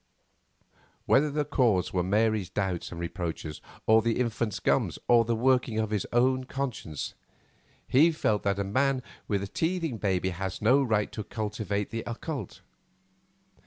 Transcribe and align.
Whether 1.05 1.29
the 1.29 1.45
cause 1.45 1.93
were 1.93 2.01
Mary's 2.01 2.49
doubts 2.49 2.91
and 2.91 2.99
reproaches, 2.99 3.61
or 3.85 4.01
the 4.01 4.19
infant's 4.19 4.59
gums, 4.59 4.97
or 5.07 5.23
the 5.25 5.35
working 5.35 5.77
of 5.77 5.91
his 5.91 6.07
own 6.11 6.45
conscience,—he 6.45 8.11
felt 8.11 8.41
that 8.41 8.57
a 8.57 8.63
man 8.63 9.03
with 9.27 9.43
a 9.43 9.47
teething 9.47 9.99
baby 9.99 10.29
has 10.31 10.59
no 10.59 10.81
right 10.81 11.11
to 11.11 11.23
cultivate 11.23 11.91
the 11.91 12.01
occult. 12.07 12.61